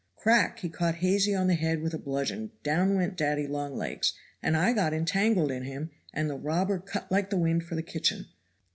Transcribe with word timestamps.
Crack 0.15 0.57
he 0.57 0.67
caught 0.67 0.95
Hazy 0.95 1.35
on 1.35 1.45
the 1.45 1.53
head 1.53 1.79
with 1.83 1.93
a 1.93 1.99
bludgeon, 1.99 2.49
down 2.63 2.95
went 2.95 3.15
daddy 3.15 3.45
long 3.45 3.75
legs, 3.75 4.13
and 4.41 4.57
I 4.57 4.73
got 4.73 4.93
entangled 4.95 5.51
in 5.51 5.61
him, 5.63 5.91
and 6.11 6.27
the 6.27 6.33
robber 6.39 6.79
cut 6.79 7.11
like 7.11 7.29
the 7.29 7.37
wind 7.37 7.65
for 7.65 7.75
the 7.75 7.83
kitchen. 7.83 8.25